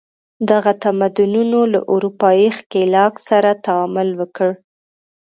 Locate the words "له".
1.73-1.79